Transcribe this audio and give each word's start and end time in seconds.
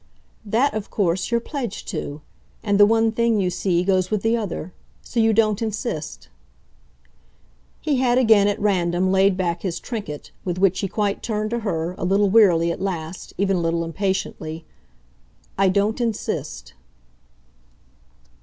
"That 0.47 0.73
of 0.73 0.89
course 0.89 1.29
you're 1.29 1.39
pledged 1.39 1.87
to. 1.89 2.21
And 2.63 2.79
the 2.79 2.87
one 2.87 3.11
thing, 3.11 3.39
you 3.39 3.51
see, 3.51 3.83
goes 3.83 4.09
with 4.09 4.23
the 4.23 4.35
other. 4.35 4.73
So 5.03 5.19
you 5.19 5.31
don't 5.31 5.61
insist." 5.61 6.27
He 7.81 7.97
had 7.97 8.17
again, 8.17 8.47
at 8.47 8.59
random, 8.59 9.11
laid 9.11 9.37
back 9.37 9.61
his 9.61 9.79
trinket; 9.79 10.31
with 10.43 10.57
which 10.57 10.79
he 10.79 10.87
quite 10.87 11.21
turned 11.21 11.51
to 11.51 11.59
her, 11.59 11.93
a 11.99 12.03
little 12.03 12.31
wearily 12.31 12.71
at 12.71 12.81
last 12.81 13.33
even 13.37 13.57
a 13.57 13.61
little 13.61 13.83
impatiently. 13.83 14.65
"I 15.55 15.69
don't 15.69 16.01
insist." 16.01 16.73